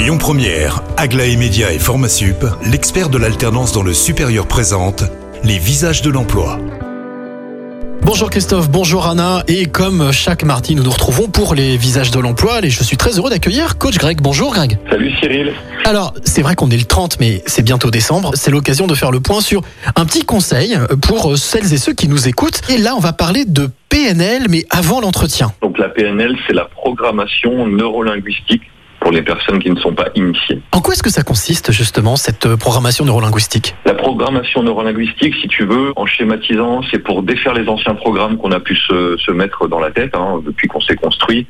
Lyon 0.00 0.16
Première, 0.16 0.82
Aglaé 0.96 1.36
Média 1.36 1.74
et 1.74 1.78
Formasup, 1.78 2.46
l'expert 2.64 3.10
de 3.10 3.18
l'alternance 3.18 3.72
dans 3.72 3.82
le 3.82 3.92
supérieur 3.92 4.46
présente 4.46 5.04
les 5.44 5.58
visages 5.58 6.00
de 6.00 6.08
l'emploi. 6.08 6.58
Bonjour 8.00 8.30
Christophe, 8.30 8.70
bonjour 8.70 9.06
Anna, 9.06 9.44
et 9.46 9.66
comme 9.66 10.10
chaque 10.10 10.42
mardi, 10.42 10.74
nous 10.74 10.84
nous 10.84 10.90
retrouvons 10.90 11.28
pour 11.28 11.54
les 11.54 11.76
visages 11.76 12.10
de 12.10 12.18
l'emploi, 12.18 12.60
et 12.62 12.70
je 12.70 12.82
suis 12.82 12.96
très 12.96 13.18
heureux 13.18 13.28
d'accueillir 13.28 13.76
Coach 13.76 13.98
Greg. 13.98 14.22
Bonjour 14.22 14.54
Greg. 14.54 14.78
Salut 14.88 15.12
Cyril. 15.20 15.52
Alors, 15.84 16.14
c'est 16.24 16.40
vrai 16.40 16.54
qu'on 16.54 16.70
est 16.70 16.78
le 16.78 16.84
30, 16.84 17.20
mais 17.20 17.42
c'est 17.44 17.62
bientôt 17.62 17.90
décembre, 17.90 18.30
c'est 18.36 18.50
l'occasion 18.50 18.86
de 18.86 18.94
faire 18.94 19.10
le 19.10 19.20
point 19.20 19.42
sur 19.42 19.60
un 19.96 20.06
petit 20.06 20.24
conseil 20.24 20.78
pour 21.06 21.36
celles 21.36 21.74
et 21.74 21.76
ceux 21.76 21.92
qui 21.92 22.08
nous 22.08 22.26
écoutent. 22.26 22.62
Et 22.70 22.78
là, 22.78 22.94
on 22.96 23.00
va 23.00 23.12
parler 23.12 23.44
de 23.44 23.68
PNL, 23.90 24.46
mais 24.48 24.64
avant 24.70 25.02
l'entretien. 25.02 25.52
Donc 25.60 25.76
la 25.76 25.90
PNL, 25.90 26.36
c'est 26.46 26.54
la 26.54 26.64
programmation 26.64 27.66
neurolinguistique 27.66 28.62
pour 29.00 29.10
les 29.10 29.22
personnes 29.22 29.58
qui 29.58 29.70
ne 29.70 29.80
sont 29.80 29.94
pas 29.94 30.08
initiées. 30.14 30.60
En 30.72 30.80
quoi 30.80 30.94
est-ce 30.94 31.02
que 31.02 31.10
ça 31.10 31.22
consiste 31.22 31.72
justement, 31.72 32.16
cette 32.16 32.46
euh, 32.46 32.56
programmation 32.56 33.04
neurolinguistique? 33.04 33.74
La 33.84 33.94
programmation 33.94 34.62
neurolinguistique, 34.62 35.34
si 35.40 35.48
tu 35.48 35.64
veux, 35.64 35.92
en 35.96 36.06
schématisant, 36.06 36.82
c'est 36.90 36.98
pour 36.98 37.22
défaire 37.22 37.54
les 37.54 37.68
anciens 37.68 37.94
programmes 37.94 38.36
qu'on 38.36 38.52
a 38.52 38.60
pu 38.60 38.76
se, 38.76 39.16
se 39.16 39.30
mettre 39.30 39.68
dans 39.68 39.80
la 39.80 39.90
tête 39.90 40.14
hein, 40.14 40.40
depuis 40.44 40.68
qu'on 40.68 40.80
s'est 40.80 40.96
construit, 40.96 41.46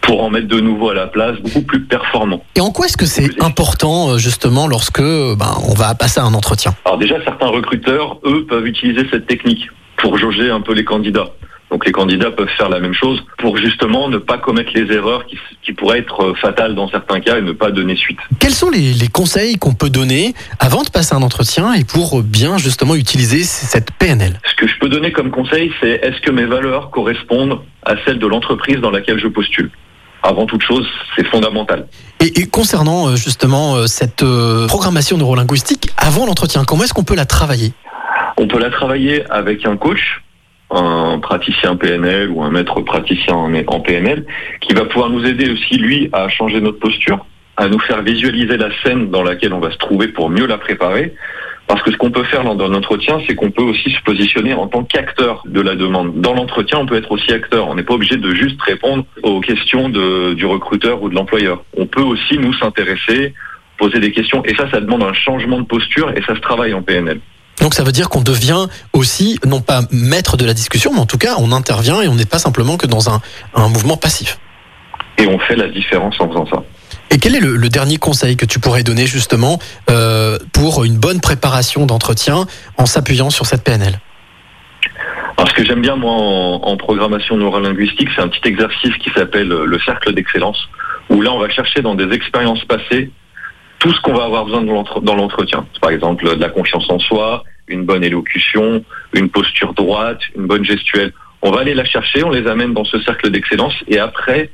pour 0.00 0.22
en 0.22 0.30
mettre 0.30 0.48
de 0.48 0.60
nouveau 0.60 0.90
à 0.90 0.94
la 0.94 1.06
place, 1.06 1.38
beaucoup 1.40 1.62
plus 1.62 1.80
performants. 1.82 2.44
Et 2.56 2.60
en 2.60 2.70
quoi 2.70 2.86
est-ce 2.86 2.96
que 2.96 3.06
c'est 3.06 3.42
important 3.42 4.10
euh, 4.10 4.18
justement 4.18 4.66
lorsque 4.68 5.02
ben, 5.02 5.54
on 5.68 5.74
va 5.74 5.94
passer 5.94 6.20
à 6.20 6.24
un 6.24 6.34
entretien? 6.34 6.74
Alors 6.84 6.98
déjà, 6.98 7.22
certains 7.24 7.48
recruteurs, 7.48 8.18
eux, 8.24 8.46
peuvent 8.46 8.66
utiliser 8.66 9.06
cette 9.10 9.26
technique 9.26 9.68
pour 9.96 10.18
jauger 10.18 10.50
un 10.50 10.60
peu 10.60 10.74
les 10.74 10.84
candidats. 10.84 11.30
Donc 11.74 11.86
les 11.86 11.90
candidats 11.90 12.30
peuvent 12.30 12.46
faire 12.56 12.68
la 12.68 12.78
même 12.78 12.94
chose 12.94 13.20
pour 13.36 13.56
justement 13.56 14.08
ne 14.08 14.18
pas 14.18 14.38
commettre 14.38 14.70
les 14.76 14.94
erreurs 14.94 15.26
qui, 15.26 15.36
qui 15.60 15.72
pourraient 15.72 15.98
être 15.98 16.22
euh, 16.22 16.34
fatales 16.36 16.76
dans 16.76 16.88
certains 16.88 17.18
cas 17.18 17.36
et 17.38 17.42
ne 17.42 17.50
pas 17.50 17.72
donner 17.72 17.96
suite. 17.96 18.20
Quels 18.38 18.52
sont 18.52 18.70
les, 18.70 18.92
les 18.92 19.08
conseils 19.08 19.56
qu'on 19.56 19.74
peut 19.74 19.90
donner 19.90 20.34
avant 20.60 20.84
de 20.84 20.88
passer 20.88 21.16
un 21.16 21.22
entretien 21.22 21.72
et 21.72 21.82
pour 21.82 22.22
bien 22.22 22.58
justement 22.58 22.94
utiliser 22.94 23.42
cette 23.42 23.90
PNL 23.90 24.38
Ce 24.48 24.54
que 24.54 24.68
je 24.68 24.78
peux 24.78 24.88
donner 24.88 25.10
comme 25.10 25.32
conseil, 25.32 25.72
c'est 25.80 25.98
est-ce 26.00 26.20
que 26.20 26.30
mes 26.30 26.44
valeurs 26.44 26.90
correspondent 26.92 27.58
à 27.84 27.96
celles 28.04 28.20
de 28.20 28.26
l'entreprise 28.28 28.76
dans 28.76 28.92
laquelle 28.92 29.18
je 29.18 29.26
postule? 29.26 29.72
Avant 30.22 30.46
toute 30.46 30.62
chose, 30.62 30.86
c'est 31.16 31.26
fondamental. 31.26 31.88
Et, 32.20 32.38
et, 32.38 32.46
concernant 32.46 33.08
euh, 33.08 33.16
justement 33.16 33.74
euh, 33.74 33.86
cette 33.88 34.24
programmation 34.68 35.16
neurolinguistique, 35.16 35.90
avant 35.96 36.24
l'entretien, 36.24 36.62
comment 36.64 36.84
est-ce 36.84 36.94
qu'on 36.94 37.02
peut 37.02 37.16
la 37.16 37.26
travailler? 37.26 37.72
On 38.36 38.46
peut 38.46 38.60
la 38.60 38.70
travailler 38.70 39.28
avec 39.28 39.66
un 39.66 39.76
coach 39.76 40.20
un 40.74 41.18
praticien 41.18 41.76
PNL 41.76 42.30
ou 42.30 42.42
un 42.42 42.50
maître 42.50 42.80
praticien 42.80 43.34
en 43.34 43.80
PNL 43.80 44.24
qui 44.60 44.74
va 44.74 44.84
pouvoir 44.84 45.10
nous 45.10 45.24
aider 45.24 45.50
aussi, 45.50 45.76
lui, 45.76 46.08
à 46.12 46.28
changer 46.28 46.60
notre 46.60 46.78
posture, 46.78 47.24
à 47.56 47.68
nous 47.68 47.78
faire 47.78 48.02
visualiser 48.02 48.56
la 48.56 48.68
scène 48.82 49.10
dans 49.10 49.22
laquelle 49.22 49.52
on 49.52 49.60
va 49.60 49.70
se 49.70 49.78
trouver 49.78 50.08
pour 50.08 50.30
mieux 50.30 50.46
la 50.46 50.58
préparer. 50.58 51.14
Parce 51.66 51.82
que 51.82 51.90
ce 51.90 51.96
qu'on 51.96 52.10
peut 52.10 52.24
faire 52.24 52.44
dans 52.44 52.62
un 52.62 52.74
entretien, 52.74 53.20
c'est 53.26 53.34
qu'on 53.34 53.50
peut 53.50 53.62
aussi 53.62 53.90
se 53.90 54.02
positionner 54.02 54.52
en 54.52 54.66
tant 54.66 54.84
qu'acteur 54.84 55.42
de 55.46 55.60
la 55.62 55.74
demande. 55.74 56.20
Dans 56.20 56.34
l'entretien, 56.34 56.78
on 56.78 56.86
peut 56.86 56.96
être 56.96 57.10
aussi 57.10 57.32
acteur. 57.32 57.68
On 57.68 57.74
n'est 57.74 57.84
pas 57.84 57.94
obligé 57.94 58.16
de 58.16 58.30
juste 58.34 58.60
répondre 58.60 59.06
aux 59.22 59.40
questions 59.40 59.88
de, 59.88 60.34
du 60.34 60.44
recruteur 60.44 61.02
ou 61.02 61.08
de 61.08 61.14
l'employeur. 61.14 61.64
On 61.76 61.86
peut 61.86 62.02
aussi 62.02 62.36
nous 62.36 62.52
s'intéresser, 62.52 63.32
poser 63.78 63.98
des 63.98 64.12
questions. 64.12 64.44
Et 64.44 64.54
ça, 64.54 64.70
ça 64.70 64.80
demande 64.80 65.04
un 65.04 65.14
changement 65.14 65.58
de 65.58 65.66
posture 65.66 66.10
et 66.14 66.22
ça 66.22 66.34
se 66.34 66.40
travaille 66.40 66.74
en 66.74 66.82
PNL. 66.82 67.20
Donc 67.60 67.74
ça 67.74 67.82
veut 67.82 67.92
dire 67.92 68.08
qu'on 68.08 68.20
devient 68.20 68.66
aussi, 68.92 69.38
non 69.46 69.60
pas 69.60 69.82
maître 69.90 70.36
de 70.36 70.44
la 70.44 70.54
discussion, 70.54 70.92
mais 70.92 71.00
en 71.00 71.06
tout 71.06 71.18
cas 71.18 71.36
on 71.38 71.52
intervient 71.52 72.02
et 72.02 72.08
on 72.08 72.14
n'est 72.14 72.24
pas 72.24 72.38
simplement 72.38 72.76
que 72.76 72.86
dans 72.86 73.10
un, 73.10 73.20
un, 73.54 73.68
mouvement 73.68 73.96
passif. 73.96 74.38
Et 75.18 75.26
on 75.26 75.38
fait 75.38 75.56
la 75.56 75.68
différence 75.68 76.20
en 76.20 76.28
faisant 76.28 76.46
ça. 76.46 76.62
Et 77.10 77.18
quel 77.18 77.36
est 77.36 77.40
le, 77.40 77.56
le 77.56 77.68
dernier 77.68 77.98
conseil 77.98 78.36
que 78.36 78.46
tu 78.46 78.58
pourrais 78.58 78.82
donner 78.82 79.06
justement 79.06 79.58
euh, 79.88 80.38
pour 80.52 80.84
une 80.84 80.96
bonne 80.96 81.20
préparation 81.20 81.86
d'entretien 81.86 82.46
en 82.76 82.86
s'appuyant 82.86 83.30
sur 83.30 83.46
cette 83.46 83.62
PNL 83.62 83.98
alors, 85.36 85.48
ce 85.48 85.54
que 85.54 85.64
j'aime 85.64 85.80
bien, 85.80 85.96
moi, 85.96 86.12
en, 86.12 86.60
en 86.62 86.76
programmation 86.76 87.36
neurolinguistique, 87.36 88.08
c'est 88.14 88.22
un 88.22 88.28
petit 88.28 88.46
exercice 88.48 88.94
qui 88.98 89.10
s'appelle 89.10 89.48
le 89.48 89.78
cercle 89.80 90.14
d'excellence, 90.14 90.68
où 91.10 91.20
là, 91.20 91.32
on 91.32 91.40
va 91.40 91.48
chercher 91.48 91.82
dans 91.82 91.96
des 91.96 92.14
expériences 92.14 92.64
passées 92.64 93.10
tout 93.84 93.92
ce 93.92 94.00
qu'on 94.00 94.14
va 94.14 94.24
avoir 94.24 94.46
besoin 94.46 94.62
dans 94.62 95.14
l'entretien. 95.14 95.66
Par 95.78 95.90
exemple, 95.90 96.24
de 96.24 96.40
la 96.40 96.48
confiance 96.48 96.88
en 96.88 96.98
soi, 96.98 97.44
une 97.68 97.84
bonne 97.84 98.02
élocution, 98.02 98.82
une 99.12 99.28
posture 99.28 99.74
droite, 99.74 100.20
une 100.34 100.46
bonne 100.46 100.64
gestuelle. 100.64 101.12
On 101.42 101.50
va 101.50 101.60
aller 101.60 101.74
la 101.74 101.84
chercher, 101.84 102.24
on 102.24 102.30
les 102.30 102.46
amène 102.46 102.72
dans 102.72 102.86
ce 102.86 102.98
cercle 103.02 103.28
d'excellence 103.28 103.74
et 103.86 103.98
après, 103.98 104.48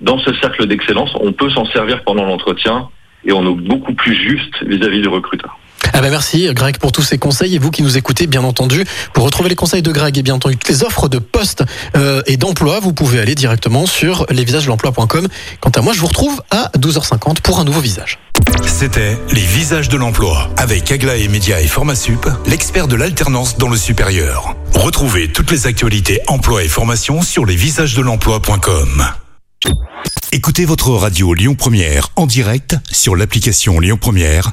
dans 0.00 0.18
ce 0.18 0.32
cercle 0.36 0.64
d'excellence, 0.64 1.10
on 1.20 1.34
peut 1.34 1.50
s'en 1.50 1.66
servir 1.66 2.02
pendant 2.04 2.24
l'entretien 2.24 2.88
et 3.26 3.32
on 3.32 3.42
est 3.42 3.54
beaucoup 3.54 3.92
plus 3.92 4.14
juste 4.14 4.64
vis-à-vis 4.64 5.02
du 5.02 5.08
recruteur. 5.08 5.59
Ah 5.92 6.00
bah 6.00 6.10
merci 6.10 6.48
Greg 6.52 6.78
pour 6.78 6.92
tous 6.92 7.02
ces 7.02 7.18
conseils 7.18 7.54
et 7.54 7.58
vous 7.58 7.70
qui 7.70 7.82
nous 7.82 7.96
écoutez 7.96 8.26
bien 8.26 8.44
entendu 8.44 8.84
pour 9.12 9.24
retrouver 9.24 9.48
les 9.48 9.56
conseils 9.56 9.82
de 9.82 9.92
Greg 9.92 10.16
et 10.18 10.22
bien 10.22 10.34
entendu 10.34 10.56
toutes 10.56 10.68
les 10.68 10.82
offres 10.82 11.08
de 11.08 11.18
poste 11.18 11.64
euh, 11.96 12.22
et 12.26 12.36
d'emploi 12.36 12.80
vous 12.80 12.92
pouvez 12.92 13.20
aller 13.20 13.34
directement 13.34 13.86
sur 13.86 14.26
lesvisagesdelemploi.com 14.30 15.28
Quant 15.60 15.70
à 15.70 15.80
moi 15.80 15.92
je 15.92 16.00
vous 16.00 16.06
retrouve 16.06 16.42
à 16.50 16.70
12h50 16.78 17.40
pour 17.40 17.60
un 17.60 17.64
nouveau 17.64 17.80
visage. 17.80 18.18
C'était 18.66 19.18
Les 19.32 19.40
Visages 19.40 19.88
de 19.88 19.96
l'Emploi 19.96 20.48
avec 20.56 20.90
Aglaé 20.90 21.28
Média 21.28 21.60
et 21.60 21.66
Formasup, 21.66 22.28
l'expert 22.46 22.88
de 22.88 22.96
l'alternance 22.96 23.58
dans 23.58 23.68
le 23.68 23.76
supérieur. 23.76 24.54
Retrouvez 24.74 25.30
toutes 25.32 25.50
les 25.50 25.66
actualités 25.66 26.20
emploi 26.26 26.64
et 26.64 26.68
formation 26.68 27.22
sur 27.22 27.44
lesvisagesdelemploi.com. 27.44 29.04
Écoutez 30.32 30.64
votre 30.64 30.90
radio 30.90 31.34
Lyon 31.34 31.54
Première 31.54 32.08
en 32.16 32.26
direct 32.26 32.76
sur 32.90 33.16
l'application 33.16 33.80
Lyon 33.80 33.98
Première, 34.00 34.52